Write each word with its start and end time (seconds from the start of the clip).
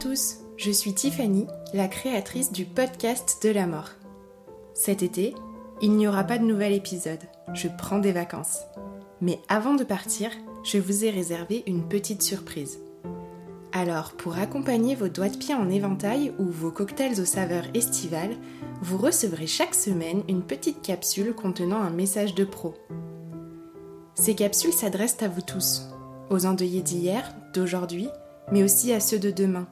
tous, 0.00 0.38
je 0.56 0.70
suis 0.70 0.94
Tiffany, 0.94 1.46
la 1.74 1.86
créatrice 1.86 2.52
du 2.52 2.64
podcast 2.64 3.38
de 3.42 3.50
la 3.50 3.66
mort. 3.66 3.90
Cet 4.72 5.02
été, 5.02 5.34
il 5.82 5.92
n'y 5.92 6.08
aura 6.08 6.24
pas 6.24 6.38
de 6.38 6.44
nouvel 6.44 6.72
épisode, 6.72 7.20
je 7.52 7.68
prends 7.68 7.98
des 7.98 8.12
vacances. 8.12 8.60
Mais 9.20 9.40
avant 9.50 9.74
de 9.74 9.84
partir, 9.84 10.30
je 10.64 10.78
vous 10.78 11.04
ai 11.04 11.10
réservé 11.10 11.64
une 11.66 11.86
petite 11.86 12.22
surprise. 12.22 12.78
Alors, 13.72 14.12
pour 14.12 14.38
accompagner 14.38 14.94
vos 14.94 15.08
doigts 15.08 15.28
de 15.28 15.36
pied 15.36 15.54
en 15.54 15.68
éventail 15.68 16.32
ou 16.38 16.44
vos 16.46 16.70
cocktails 16.70 17.20
aux 17.20 17.26
saveurs 17.26 17.66
estivales, 17.74 18.36
vous 18.80 18.96
recevrez 18.96 19.46
chaque 19.46 19.74
semaine 19.74 20.22
une 20.28 20.42
petite 20.42 20.80
capsule 20.80 21.34
contenant 21.34 21.82
un 21.82 21.90
message 21.90 22.34
de 22.34 22.44
pro. 22.44 22.74
Ces 24.14 24.34
capsules 24.34 24.72
s'adressent 24.72 25.22
à 25.22 25.28
vous 25.28 25.42
tous, 25.42 25.82
aux 26.30 26.46
endeuillés 26.46 26.82
d'hier, 26.82 27.34
d'aujourd'hui 27.52 28.08
mais 28.52 28.62
aussi 28.62 28.92
à 28.92 29.00
ceux 29.00 29.18
de 29.18 29.30
demain, 29.30 29.66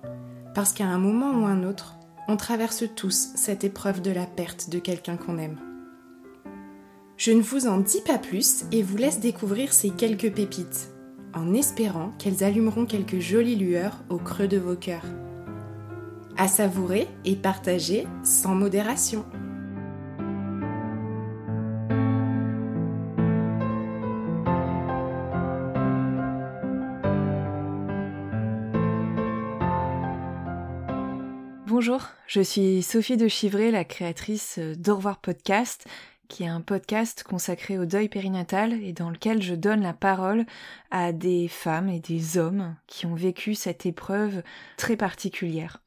parce 0.54 0.72
qu'à 0.72 0.86
un 0.86 0.98
moment 0.98 1.32
ou 1.32 1.46
un 1.46 1.64
autre, 1.64 1.96
on 2.28 2.36
traverse 2.36 2.84
tous 2.94 3.30
cette 3.34 3.64
épreuve 3.64 4.02
de 4.02 4.10
la 4.10 4.26
perte 4.26 4.70
de 4.70 4.78
quelqu'un 4.78 5.16
qu'on 5.16 5.38
aime. 5.38 5.58
Je 7.16 7.32
ne 7.32 7.40
vous 7.40 7.66
en 7.66 7.78
dis 7.78 8.00
pas 8.02 8.18
plus 8.18 8.64
et 8.70 8.82
vous 8.82 8.96
laisse 8.96 9.18
découvrir 9.18 9.72
ces 9.72 9.90
quelques 9.90 10.32
pépites, 10.32 10.90
en 11.34 11.52
espérant 11.54 12.12
qu'elles 12.18 12.44
allumeront 12.44 12.86
quelques 12.86 13.18
jolies 13.18 13.56
lueurs 13.56 14.04
au 14.08 14.18
creux 14.18 14.46
de 14.46 14.58
vos 14.58 14.76
cœurs. 14.76 15.06
À 16.36 16.46
savourer 16.46 17.08
et 17.24 17.34
partager 17.34 18.06
sans 18.22 18.54
modération. 18.54 19.24
Bonjour, 31.80 32.08
je 32.26 32.40
suis 32.40 32.82
Sophie 32.82 33.16
de 33.16 33.28
Chivray, 33.28 33.70
la 33.70 33.84
créatrice 33.84 34.58
d'Au 34.58 34.96
revoir 34.96 35.20
podcast, 35.20 35.86
qui 36.26 36.42
est 36.42 36.48
un 36.48 36.60
podcast 36.60 37.22
consacré 37.22 37.78
au 37.78 37.84
deuil 37.84 38.08
périnatal 38.08 38.72
et 38.82 38.92
dans 38.92 39.10
lequel 39.10 39.40
je 39.42 39.54
donne 39.54 39.82
la 39.82 39.92
parole 39.92 40.44
à 40.90 41.12
des 41.12 41.46
femmes 41.46 41.88
et 41.88 42.00
des 42.00 42.36
hommes 42.36 42.74
qui 42.88 43.06
ont 43.06 43.14
vécu 43.14 43.54
cette 43.54 43.86
épreuve 43.86 44.42
très 44.76 44.96
particulière. 44.96 45.80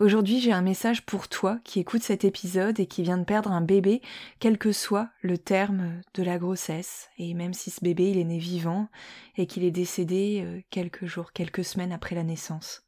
Aujourd'hui, 0.00 0.40
j'ai 0.40 0.52
un 0.52 0.62
message 0.62 1.04
pour 1.04 1.28
toi 1.28 1.58
qui 1.62 1.78
écoute 1.78 2.02
cet 2.02 2.24
épisode 2.24 2.80
et 2.80 2.86
qui 2.86 3.02
vient 3.02 3.18
de 3.18 3.24
perdre 3.24 3.52
un 3.52 3.60
bébé, 3.60 4.00
quel 4.38 4.56
que 4.56 4.72
soit 4.72 5.10
le 5.20 5.36
terme 5.36 6.00
de 6.14 6.22
la 6.22 6.38
grossesse, 6.38 7.10
et 7.18 7.34
même 7.34 7.52
si 7.52 7.70
ce 7.70 7.84
bébé 7.84 8.12
il 8.12 8.16
est 8.16 8.24
né 8.24 8.38
vivant 8.38 8.88
et 9.36 9.46
qu'il 9.46 9.64
est 9.64 9.70
décédé 9.70 10.42
euh, 10.42 10.62
quelques 10.70 11.04
jours, 11.04 11.34
quelques 11.34 11.66
semaines 11.66 11.92
après 11.92 12.14
la 12.14 12.22
naissance. 12.22 12.83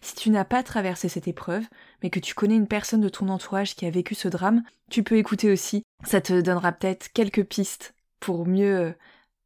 Si 0.00 0.14
tu 0.14 0.30
n'as 0.30 0.44
pas 0.44 0.62
traversé 0.62 1.08
cette 1.08 1.28
épreuve, 1.28 1.64
mais 2.02 2.10
que 2.10 2.20
tu 2.20 2.34
connais 2.34 2.56
une 2.56 2.68
personne 2.68 3.00
de 3.00 3.08
ton 3.08 3.28
entourage 3.28 3.74
qui 3.74 3.86
a 3.86 3.90
vécu 3.90 4.14
ce 4.14 4.28
drame, 4.28 4.62
tu 4.90 5.02
peux 5.02 5.16
écouter 5.16 5.50
aussi. 5.50 5.82
Ça 6.04 6.20
te 6.20 6.40
donnera 6.40 6.72
peut-être 6.72 7.12
quelques 7.12 7.44
pistes 7.44 7.94
pour 8.20 8.46
mieux 8.46 8.76
euh, 8.76 8.92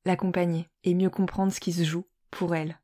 l'accompagner 0.04 0.69
et 0.84 0.94
mieux 0.94 1.10
comprendre 1.10 1.53
ce 1.53 1.60
qui 1.60 1.72
se 1.72 1.84
joue 1.84 2.06
pour 2.30 2.54
elle. 2.54 2.78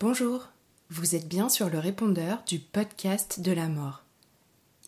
Bonjour. 0.00 0.48
Vous 0.92 1.14
êtes 1.14 1.28
bien 1.28 1.48
sur 1.48 1.70
le 1.70 1.78
répondeur 1.78 2.42
du 2.48 2.58
podcast 2.58 3.38
de 3.40 3.52
la 3.52 3.68
mort. 3.68 4.02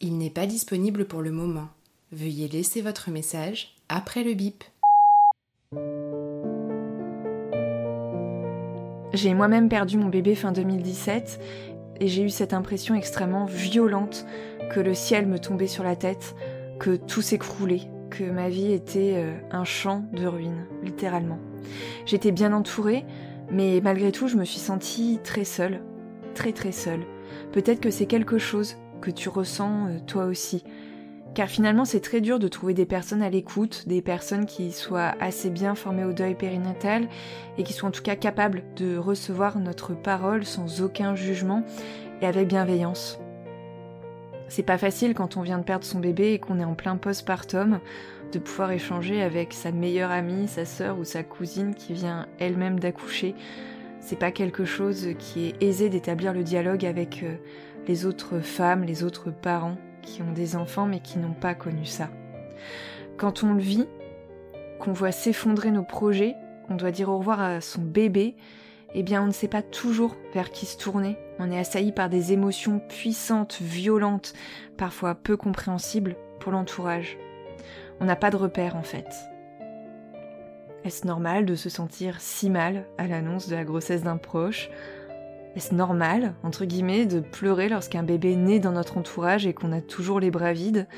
Il 0.01 0.19
n'est 0.19 0.31
pas 0.31 0.47
disponible 0.47 1.05
pour 1.05 1.23
le 1.23 1.31
moment. 1.31 1.69
Veuillez 2.11 2.49
laisser 2.49 2.81
votre 2.81 3.13
message 3.13 3.77
après 3.89 4.25
le 4.25 4.35
bip. 4.35 4.65
J'ai 9.13 9.33
moi-même 9.33 9.69
perdu 9.69 9.97
mon 9.97 10.09
bébé 10.09 10.35
fin 10.35 10.51
2017 10.51 11.39
et 12.01 12.09
j'ai 12.09 12.23
eu 12.23 12.31
cette 12.31 12.53
impression 12.53 12.97
extrêmement 12.97 13.45
violente 13.45 14.27
que 14.75 14.81
le 14.81 14.95
ciel 14.95 15.29
me 15.29 15.39
tombait 15.39 15.69
sur 15.69 15.85
la 15.85 15.95
tête, 15.95 16.35
que 16.81 16.97
tout 16.97 17.23
s'écroulait, 17.23 17.89
que 18.11 18.25
ma 18.25 18.49
vie 18.49 18.73
était 18.73 19.13
euh, 19.19 19.39
un 19.53 19.63
champ 19.63 20.05
de 20.13 20.27
ruines, 20.27 20.67
littéralement. 20.83 21.39
J'étais 22.07 22.33
bien 22.33 22.53
entourée, 22.53 23.05
mais 23.53 23.81
malgré 23.81 24.11
tout, 24.11 24.27
je 24.27 24.37
me 24.37 24.45
suis 24.45 24.59
sentie 24.59 25.21
très 25.23 25.45
seule, 25.45 25.81
très 26.33 26.53
très 26.53 26.73
seul. 26.73 27.01
Peut-être 27.53 27.81
que 27.81 27.91
c'est 27.91 28.07
quelque 28.07 28.39
chose 28.39 28.77
que 29.01 29.11
tu 29.11 29.29
ressens 29.29 29.87
euh, 29.87 29.99
toi 30.07 30.25
aussi. 30.25 30.65
Car 31.35 31.49
finalement, 31.49 31.87
c'est 31.87 32.01
très 32.01 32.21
dur 32.21 32.39
de 32.39 32.49
trouver 32.49 32.75
des 32.75 32.85
personnes 32.85 33.23
à 33.23 33.31
l'écoute, 33.31 33.85
des 33.87 34.03
personnes 34.03 34.45
qui 34.45 34.71
soient 34.71 35.15
assez 35.19 35.49
bien 35.49 35.75
formées 35.75 36.05
au 36.05 36.13
deuil 36.13 36.35
périnatal 36.35 37.09
et 37.57 37.63
qui 37.63 37.73
soient 37.73 37.89
en 37.89 37.93
tout 37.93 38.03
cas 38.03 38.17
capables 38.17 38.63
de 38.77 38.99
recevoir 38.99 39.59
notre 39.59 39.95
parole 39.95 40.45
sans 40.45 40.83
aucun 40.83 41.15
jugement 41.15 41.65
et 42.21 42.27
avec 42.27 42.49
bienveillance. 42.49 43.19
C'est 44.49 44.63
pas 44.63 44.77
facile 44.77 45.15
quand 45.15 45.39
on 45.39 45.41
vient 45.43 45.57
de 45.57 45.65
perdre 45.65 45.87
son 45.87 46.01
bébé 46.01 46.35
et 46.35 46.39
qu'on 46.39 46.61
est 46.61 46.65
en 46.65 46.75
plein 46.75 46.99
postpartum 46.99 47.81
de 48.33 48.39
pouvoir 48.39 48.71
échanger 48.73 49.23
avec 49.23 49.55
sa 49.55 49.73
meilleure 49.73 50.11
amie, 50.11 50.49
sa 50.49 50.67
sœur 50.67 50.99
ou 50.99 51.05
sa 51.05 51.23
cousine 51.23 51.75
qui 51.75 51.95
vient 51.95 52.27
elle-même 52.39 52.79
d'accoucher 52.79 53.35
c'est 54.03 54.19
pas 54.19 54.33
quelque 54.33 54.65
chose 54.65 55.11
qui 55.19 55.47
est 55.47 55.63
aisé 55.63 55.89
d'établir 55.89 56.35
le 56.35 56.43
dialogue 56.43 56.85
avec 56.85 57.23
euh, 57.23 57.37
les 57.87 58.05
autres 58.05 58.41
femmes, 58.41 58.83
les 58.83 59.05
autres 59.05 59.31
parents 59.31 59.79
qui 60.03 60.23
ont 60.23 60.33
des 60.33 60.57
enfants 60.57 60.87
mais 60.87 61.01
qui 61.01 61.19
n'ont 61.19 61.33
pas 61.33 61.55
connu 61.55 61.87
ça. 61.87 62.11
Quand 63.17 63.45
on 63.45 63.55
le 63.55 63.61
vit, 63.61 63.87
qu'on 64.81 64.93
voit 64.93 65.13
s'effondrer 65.13 65.71
nos 65.71 65.85
projets, 65.85 66.35
on 66.69 66.75
doit 66.75 66.91
dire 66.91 67.09
au 67.09 67.19
revoir 67.19 67.41
à 67.41 67.61
son 67.61 67.81
bébé, 67.81 68.35
eh 68.95 69.05
bien 69.05 69.23
on 69.23 69.27
ne 69.27 69.33
sait 69.33 69.49
pas 69.49 69.63
toujours 69.63 70.17
vers 70.35 70.51
qui 70.51 70.67
se 70.67 70.77
tourner. 70.77 71.17
On 71.39 71.51
est 71.51 71.59
assailli 71.59 71.93
par 71.93 72.09
des 72.09 72.33
émotions 72.33 72.81
puissantes, 72.81 73.59
violentes, 73.61 74.35
parfois 74.77 75.15
peu 75.15 75.37
compréhensibles 75.37 76.17
pour 76.41 76.51
l'entourage. 76.51 77.17
On 78.01 78.05
n'a 78.05 78.17
pas 78.17 78.31
de 78.31 78.37
repère 78.37 78.75
en 78.75 78.83
fait. 78.83 79.07
Est-ce 80.85 81.07
normal 81.07 81.47
de 81.47 81.55
se 81.55 81.71
sentir 81.71 82.21
si 82.21 82.51
mal 82.51 82.87
à 82.99 83.07
l'annonce 83.07 83.49
de 83.49 83.55
la 83.55 83.63
grossesse 83.65 84.03
d'un 84.03 84.17
proche? 84.17 84.69
Est-ce 85.55 85.75
normal, 85.75 86.35
entre 86.43 86.65
guillemets, 86.65 87.07
de 87.07 87.21
pleurer 87.21 87.69
lorsqu'un 87.69 88.03
bébé 88.03 88.35
naît 88.35 88.59
dans 88.59 88.73
notre 88.73 88.99
entourage 88.99 89.47
et 89.47 89.55
qu'on 89.55 89.71
a 89.71 89.81
toujours 89.81 90.19
les 90.19 90.33
bras 90.33 90.53
vides? 90.53 90.89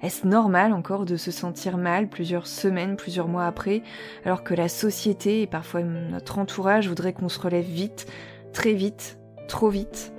Est-ce 0.00 0.26
normal 0.26 0.72
encore 0.72 1.04
de 1.04 1.16
se 1.16 1.30
sentir 1.30 1.78
mal 1.78 2.08
plusieurs 2.08 2.48
semaines, 2.48 2.96
plusieurs 2.96 3.28
mois 3.28 3.46
après, 3.46 3.82
alors 4.24 4.42
que 4.42 4.54
la 4.54 4.68
société 4.68 5.42
et 5.42 5.46
parfois 5.46 5.82
notre 5.82 6.40
entourage 6.40 6.88
voudraient 6.88 7.12
qu'on 7.12 7.28
se 7.28 7.38
relève 7.38 7.64
vite, 7.64 8.10
très 8.52 8.72
vite, 8.72 9.20
trop 9.46 9.68
vite? 9.68 10.12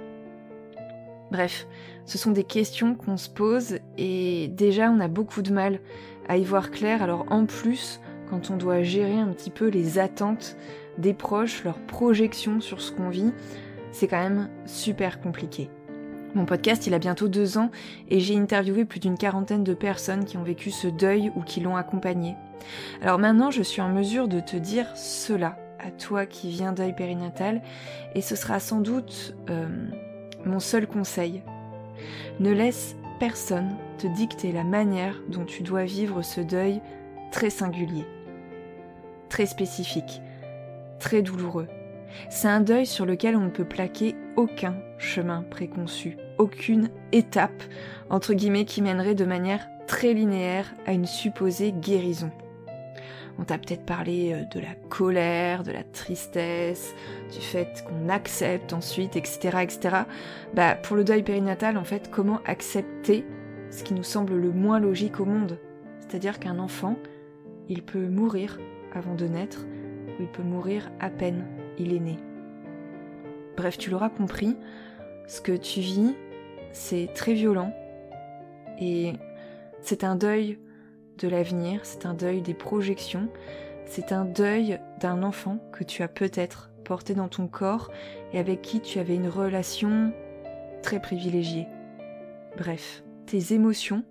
Bref, 1.29 1.67
ce 2.06 2.17
sont 2.17 2.31
des 2.31 2.45
questions 2.45 2.95
qu'on 2.95 3.17
se 3.17 3.29
pose 3.29 3.79
et 3.97 4.47
déjà 4.47 4.89
on 4.89 5.01
a 5.01 5.09
beaucoup 5.09 5.41
de 5.41 5.51
mal 5.51 5.81
à 6.29 6.38
y 6.38 6.45
voir 6.45 6.71
clair, 6.71 7.03
alors 7.03 7.25
en 7.29 7.45
plus, 7.45 7.99
quand 8.33 8.50
on 8.50 8.57
doit 8.57 8.81
gérer 8.81 9.19
un 9.19 9.27
petit 9.27 9.51
peu 9.51 9.68
les 9.68 10.00
attentes 10.00 10.57
des 10.97 11.13
proches, 11.13 11.63
leurs 11.63 11.77
projections 11.77 12.62
sur 12.62 12.81
ce 12.81 12.91
qu'on 12.91 13.09
vit, 13.09 13.31
c'est 13.91 14.07
quand 14.07 14.18
même 14.18 14.50
super 14.65 15.21
compliqué. 15.21 15.69
Mon 16.33 16.45
podcast, 16.45 16.88
il 16.88 16.95
a 16.95 17.00
bientôt 17.00 17.27
deux 17.27 17.59
ans 17.59 17.69
et 18.09 18.19
j'ai 18.19 18.35
interviewé 18.35 18.85
plus 18.85 19.00
d'une 19.00 19.19
quarantaine 19.19 19.63
de 19.63 19.75
personnes 19.75 20.25
qui 20.25 20.38
ont 20.38 20.44
vécu 20.44 20.71
ce 20.71 20.88
deuil 20.88 21.31
ou 21.35 21.41
qui 21.41 21.59
l'ont 21.59 21.75
accompagné. 21.75 22.35
Alors 23.03 23.19
maintenant, 23.19 23.51
je 23.51 23.62
suis 23.62 23.81
en 23.83 23.89
mesure 23.89 24.27
de 24.27 24.39
te 24.39 24.57
dire 24.57 24.88
cela 24.97 25.59
à 25.77 25.91
toi 25.91 26.25
qui 26.25 26.50
viens 26.50 26.74
deuil 26.74 26.95
périnatal 26.95 27.62
et 28.15 28.21
ce 28.21 28.35
sera 28.35 28.59
sans 28.59 28.80
doute 28.80 29.35
euh, 29.51 29.68
mon 30.44 30.59
seul 30.59 30.88
conseil. 30.88 31.44
Ne 32.39 32.51
laisse 32.51 32.95
personne 33.19 33.75
te 34.00 34.07
dicter 34.07 34.51
la 34.51 34.63
manière 34.63 35.21
dont 35.30 35.45
tu 35.45 35.62
dois 35.62 35.83
vivre 35.83 36.24
ce 36.24 36.41
deuil 36.41 36.81
très 37.33 37.50
singulier, 37.50 38.06
très 39.33 39.47
spécifique, 39.47 40.21
très 41.00 41.24
douloureux. 41.24 41.68
C'est 42.30 42.47
un 42.47 42.62
deuil 42.62 42.85
sur 42.85 43.03
lequel 43.07 43.35
on 43.35 43.45
ne 43.45 43.50
peut 43.50 43.65
plaquer 43.65 44.15
aucun 44.35 44.75
chemin 45.00 45.41
préconçu, 45.50 46.18
aucune 46.38 46.91
étape, 47.12 47.63
entre 48.12 48.35
guillemets, 48.35 48.65
qui 48.65 48.83
mènerait 48.83 49.15
de 49.15 49.25
manière 49.25 49.68
très 49.88 50.13
linéaire 50.13 50.71
à 50.85 50.94
une 50.94 51.07
supposée 51.07 51.71
guérison. 51.71 52.30
On 53.39 53.44
t'a 53.44 53.57
peut-être 53.57 53.88
parlé 53.88 54.33
euh, 54.33 54.44
de 54.53 54.59
la 54.59 54.75
colère, 54.89 55.63
de 55.63 55.71
la 55.71 55.83
tristesse, 55.83 56.94
du 57.33 57.41
fait 57.41 57.83
qu'on 57.88 58.09
accepte 58.09 58.71
ensuite, 58.71 59.15
etc., 59.15 59.57
etc. 59.63 59.95
Bah, 60.53 60.75
pour 60.75 60.95
le 60.95 61.03
deuil 61.03 61.24
périnatal, 61.24 61.80
en 61.80 61.83
fait, 61.83 62.12
comment 62.12 62.39
accepter 62.45 63.25
ce 63.71 63.83
qui 63.83 63.95
nous 63.95 64.03
semble 64.03 64.35
le 64.35 64.51
moins 64.51 64.80
logique 64.80 65.19
au 65.19 65.25
monde? 65.25 65.57
C'est-à-dire 66.01 66.39
qu'un 66.39 66.59
enfant, 66.59 67.00
il 67.68 67.81
peut 67.81 68.07
mourir 68.07 68.59
avant 68.94 69.16
de 69.16 69.25
naître, 69.25 69.66
ou 70.07 70.22
il 70.22 70.28
peut 70.28 70.44
mourir 70.44 70.92
à 71.00 71.10
peine 71.10 71.45
il 71.78 71.94
est 71.94 72.00
né. 72.00 72.18
Bref, 73.57 73.78
tu 73.78 73.90
l'auras 73.90 74.10
compris, 74.10 74.56
ce 75.28 75.42
que 75.42 75.51
tu 75.56 75.80
vis, 75.80 76.16
c'est 76.72 77.10
très 77.13 77.34
violent 77.34 77.74
et 78.80 79.13
c'est 79.81 80.04
un 80.04 80.16
deuil 80.16 80.60
de 81.19 81.28
l'avenir, 81.28 81.81
c'est 81.84 82.06
un 82.06 82.13
deuil 82.13 82.42
des 82.42 82.54
projections, 82.54 83.30
c'est 83.86 84.12
un 84.12 84.25
deuil 84.25 84.80
d'un 85.00 85.24
enfant 85.24 85.60
que 85.72 85.84
tu 85.84 86.04
as 86.04 86.07
peut-être 86.07 86.72
porté 86.84 87.13
dans 87.13 87.28
ton 87.28 87.48
corps 87.48 87.92
et 88.34 88.40
avec 88.40 88.62
qui 88.62 88.81
tu 88.81 89.00
avais 89.00 89.16
une 89.16 89.28
relation 89.28 90.12
très 90.81 91.00
privilégiée. 91.00 91.68
Bref, 92.57 93.04
tes 93.25 93.54
émotions, 93.54 94.04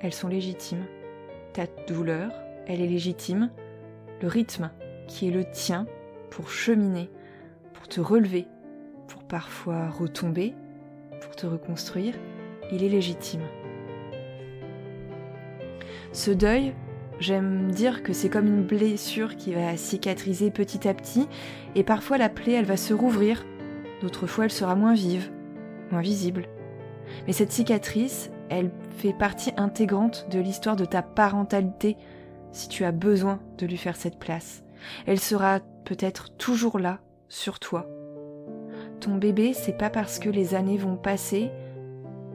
elles 0.00 0.12
sont 0.12 0.28
légitimes. 0.28 0.84
Ta 1.52 1.66
douleur, 1.86 2.30
elle 2.66 2.80
est 2.80 2.86
légitime. 2.86 3.50
Le 4.20 4.28
rythme 4.28 4.70
qui 5.06 5.28
est 5.28 5.30
le 5.30 5.44
tien 5.44 5.86
pour 6.30 6.50
cheminer, 6.50 7.08
pour 7.72 7.88
te 7.88 8.00
relever, 8.00 8.46
pour 9.06 9.22
parfois 9.22 9.88
retomber, 9.88 10.54
pour 11.20 11.36
te 11.36 11.46
reconstruire, 11.46 12.14
il 12.72 12.82
est 12.82 12.88
légitime. 12.88 13.42
Ce 16.12 16.30
deuil, 16.30 16.74
j'aime 17.20 17.70
dire 17.70 18.02
que 18.02 18.12
c'est 18.12 18.28
comme 18.28 18.46
une 18.46 18.64
blessure 18.64 19.36
qui 19.36 19.52
va 19.52 19.76
cicatriser 19.76 20.50
petit 20.50 20.88
à 20.88 20.94
petit, 20.94 21.28
et 21.74 21.84
parfois 21.84 22.18
la 22.18 22.28
plaie, 22.28 22.52
elle 22.52 22.64
va 22.64 22.76
se 22.76 22.94
rouvrir, 22.94 23.44
d'autres 24.02 24.26
fois 24.26 24.44
elle 24.44 24.50
sera 24.50 24.74
moins 24.74 24.94
vive, 24.94 25.30
moins 25.90 26.00
visible. 26.00 26.46
Mais 27.26 27.32
cette 27.32 27.52
cicatrice, 27.52 28.30
elle 28.50 28.70
fait 28.96 29.12
partie 29.12 29.52
intégrante 29.56 30.26
de 30.30 30.40
l'histoire 30.40 30.76
de 30.76 30.84
ta 30.84 31.02
parentalité, 31.02 31.96
si 32.52 32.68
tu 32.68 32.84
as 32.84 32.92
besoin 32.92 33.40
de 33.58 33.66
lui 33.66 33.76
faire 33.76 33.96
cette 33.96 34.18
place. 34.18 34.62
Elle 35.06 35.20
sera 35.20 35.60
peut-être 35.84 36.36
toujours 36.36 36.78
là, 36.78 37.00
sur 37.28 37.58
toi. 37.58 37.86
Ton 39.00 39.16
bébé, 39.16 39.52
c'est 39.52 39.76
pas 39.76 39.90
parce 39.90 40.18
que 40.18 40.28
les 40.28 40.54
années 40.54 40.76
vont 40.76 40.96
passer 40.96 41.50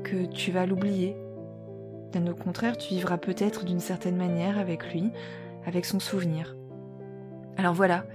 que 0.04 0.26
tu 0.26 0.52
vas 0.52 0.66
l'oublier. 0.66 1.16
D'un 2.12 2.28
au 2.28 2.36
contraire, 2.36 2.78
tu 2.78 2.94
vivras 2.94 3.18
peut-être 3.18 3.66
d'une 3.66 3.80
certaine 3.80 4.16
manière 4.16 4.60
avec 4.60 4.94
lui, 4.94 5.12
avec 5.66 5.86
son 5.86 6.00
souvenir. 6.00 6.56
Alors 7.58 7.74
voilà, 7.74 8.06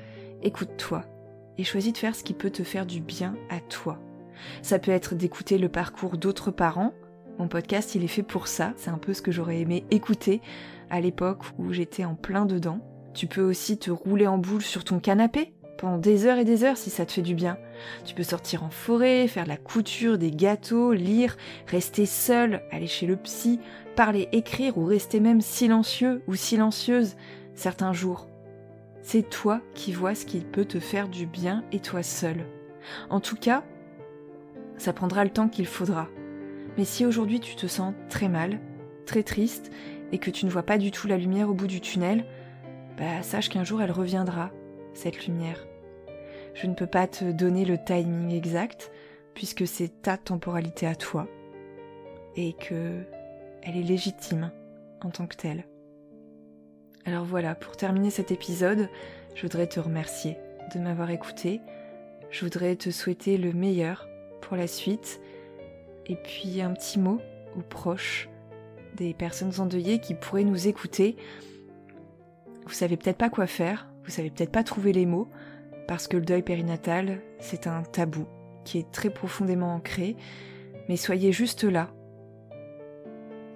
écoute-toi 0.42 1.04
et 1.58 1.64
choisis 1.64 1.92
de 1.92 1.98
faire 1.98 2.14
ce 2.14 2.22
qui 2.22 2.34
peut 2.34 2.50
te 2.50 2.62
faire 2.62 2.86
du 2.86 3.00
bien 3.00 3.36
à 3.50 3.60
toi. 3.60 3.98
Ça 4.62 4.78
peut 4.78 4.92
être 4.92 5.14
d'écouter 5.14 5.58
le 5.58 5.68
parcours 5.68 6.16
d'autres 6.16 6.52
parents. 6.52 6.94
Mon 7.38 7.48
podcast, 7.48 7.96
il 7.96 8.04
est 8.04 8.08
fait 8.08 8.22
pour 8.22 8.46
ça. 8.46 8.72
C'est 8.76 8.90
un 8.90 8.98
peu 8.98 9.12
ce 9.12 9.22
que 9.22 9.32
j'aurais 9.32 9.60
aimé 9.60 9.84
écouter 9.90 10.40
à 10.90 11.00
l'époque 11.00 11.42
où 11.58 11.72
j'étais 11.72 12.04
en 12.04 12.14
plein 12.14 12.46
dedans. 12.46 12.80
Tu 13.14 13.26
peux 13.26 13.42
aussi 13.42 13.78
te 13.78 13.90
rouler 13.90 14.26
en 14.26 14.38
boule 14.38 14.62
sur 14.62 14.84
ton 14.84 15.00
canapé 15.00 15.52
pendant 15.78 15.98
des 15.98 16.26
heures 16.26 16.38
et 16.38 16.44
des 16.44 16.64
heures 16.64 16.76
si 16.76 16.90
ça 16.90 17.06
te 17.06 17.12
fait 17.12 17.22
du 17.22 17.34
bien. 17.34 17.56
Tu 18.04 18.14
peux 18.14 18.22
sortir 18.22 18.64
en 18.64 18.70
forêt, 18.70 19.28
faire 19.28 19.46
la 19.46 19.56
couture, 19.56 20.18
des 20.18 20.30
gâteaux, 20.30 20.92
lire, 20.92 21.36
rester 21.66 22.04
seul, 22.04 22.62
aller 22.70 22.86
chez 22.86 23.06
le 23.06 23.16
psy, 23.16 23.60
parler, 23.96 24.28
écrire 24.32 24.76
ou 24.76 24.84
rester 24.84 25.20
même 25.20 25.40
silencieux 25.40 26.22
ou 26.26 26.34
silencieuse 26.34 27.16
certains 27.54 27.92
jours. 27.92 28.28
C'est 29.02 29.28
toi 29.28 29.60
qui 29.74 29.92
vois 29.92 30.14
ce 30.14 30.26
qui 30.26 30.40
peut 30.40 30.64
te 30.64 30.80
faire 30.80 31.08
du 31.08 31.26
bien 31.26 31.64
et 31.72 31.80
toi 31.80 32.02
seul. 32.02 32.44
En 33.08 33.20
tout 33.20 33.36
cas, 33.36 33.64
ça 34.76 34.92
prendra 34.92 35.24
le 35.24 35.30
temps 35.30 35.48
qu'il 35.48 35.66
faudra. 35.66 36.08
Mais 36.76 36.84
si 36.84 37.06
aujourd'hui 37.06 37.40
tu 37.40 37.56
te 37.56 37.66
sens 37.66 37.94
très 38.08 38.28
mal, 38.28 38.60
très 39.06 39.22
triste, 39.22 39.70
et 40.12 40.18
que 40.18 40.30
tu 40.30 40.46
ne 40.46 40.50
vois 40.50 40.62
pas 40.62 40.78
du 40.78 40.90
tout 40.90 41.06
la 41.06 41.16
lumière 41.16 41.48
au 41.48 41.54
bout 41.54 41.66
du 41.66 41.80
tunnel, 41.80 42.24
bah, 42.96 43.22
sache 43.22 43.48
qu'un 43.48 43.64
jour 43.64 43.82
elle 43.82 43.92
reviendra, 43.92 44.50
cette 44.94 45.26
lumière. 45.26 45.66
Je 46.54 46.66
ne 46.66 46.74
peux 46.74 46.86
pas 46.86 47.06
te 47.06 47.30
donner 47.30 47.64
le 47.64 47.78
timing 47.82 48.34
exact, 48.34 48.90
puisque 49.34 49.66
c'est 49.66 50.02
ta 50.02 50.16
temporalité 50.16 50.86
à 50.86 50.94
toi, 50.94 51.28
et 52.36 52.54
que 52.54 53.04
elle 53.62 53.76
est 53.76 53.82
légitime 53.82 54.50
en 55.02 55.10
tant 55.10 55.26
que 55.26 55.36
telle. 55.36 55.64
Alors 57.04 57.24
voilà, 57.24 57.54
pour 57.54 57.76
terminer 57.76 58.10
cet 58.10 58.32
épisode, 58.32 58.88
je 59.34 59.42
voudrais 59.42 59.66
te 59.66 59.80
remercier 59.80 60.36
de 60.74 60.80
m'avoir 60.80 61.10
écouté. 61.10 61.60
Je 62.30 62.44
voudrais 62.44 62.76
te 62.76 62.90
souhaiter 62.90 63.38
le 63.38 63.52
meilleur 63.52 64.08
pour 64.40 64.56
la 64.56 64.66
suite. 64.66 65.20
Et 66.06 66.16
puis 66.16 66.60
un 66.60 66.72
petit 66.72 66.98
mot 66.98 67.20
aux 67.56 67.62
proches 67.62 68.28
des 68.98 69.14
personnes 69.14 69.60
endeuillées 69.60 70.00
qui 70.00 70.14
pourraient 70.14 70.44
nous 70.44 70.68
écouter 70.68 71.16
vous 72.68 72.74
savez 72.74 72.98
peut-être 72.98 73.16
pas 73.16 73.30
quoi 73.30 73.46
faire, 73.46 73.88
vous 74.04 74.10
savez 74.10 74.28
peut-être 74.30 74.52
pas 74.52 74.62
trouver 74.62 74.92
les 74.92 75.06
mots, 75.06 75.28
parce 75.88 76.06
que 76.06 76.18
le 76.18 76.24
deuil 76.24 76.42
périnatal, 76.42 77.22
c'est 77.40 77.66
un 77.66 77.82
tabou 77.82 78.26
qui 78.64 78.78
est 78.78 78.92
très 78.92 79.08
profondément 79.08 79.74
ancré, 79.74 80.16
mais 80.88 80.98
soyez 80.98 81.32
juste 81.32 81.64
là. 81.64 81.90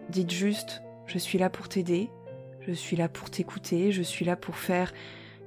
Dites 0.09 0.31
juste, 0.31 0.83
je 1.05 1.19
suis 1.19 1.37
là 1.37 1.51
pour 1.51 1.69
t'aider, 1.69 2.09
je 2.63 2.73
suis 2.73 2.97
là 2.97 3.11
pour 3.11 3.31
t'écouter, 3.31 3.93
je 3.93 4.03
suis 4.03 4.25
là 4.25 4.35
pour 4.35 4.57
faire 4.57 4.95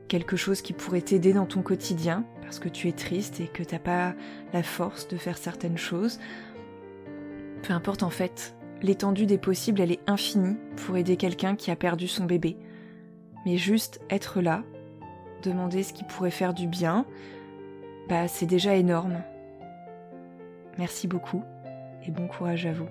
quelque 0.07 0.35
chose 0.35 0.61
qui 0.61 0.73
pourrait 0.73 1.01
t'aider 1.01 1.33
dans 1.33 1.47
ton 1.47 1.63
quotidien, 1.63 2.23
parce 2.43 2.59
que 2.59 2.69
tu 2.69 2.87
es 2.87 2.91
triste 2.91 3.39
et 3.39 3.47
que 3.47 3.63
t'as 3.63 3.79
pas 3.79 4.13
la 4.53 4.61
force 4.61 5.07
de 5.07 5.17
faire 5.17 5.39
certaines 5.39 5.79
choses. 5.79 6.19
Peu 7.63 7.73
importe 7.73 8.03
en 8.03 8.11
fait, 8.11 8.55
l'étendue 8.85 9.25
des 9.25 9.37
possibles, 9.37 9.81
elle 9.81 9.91
est 9.91 10.07
infinie 10.07 10.55
pour 10.77 10.95
aider 10.97 11.17
quelqu'un 11.17 11.55
qui 11.55 11.71
a 11.71 11.75
perdu 11.75 12.07
son 12.07 12.25
bébé 12.25 12.57
mais 13.45 13.57
juste 13.57 14.01
être 14.09 14.41
là, 14.41 14.63
demander 15.43 15.83
ce 15.83 15.93
qui 15.93 16.03
pourrait 16.03 16.31
faire 16.31 16.53
du 16.53 16.67
bien, 16.67 17.05
bah 18.09 18.27
c'est 18.27 18.47
déjà 18.47 18.75
énorme. 18.75 19.21
Merci 20.77 21.07
beaucoup 21.07 21.43
et 22.05 22.11
bon 22.11 22.27
courage 22.27 22.65
à 22.65 22.73
vous. 22.73 22.89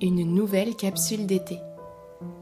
Une 0.00 0.34
nouvelle 0.34 0.74
capsule 0.76 1.26
d'été. 1.26 1.58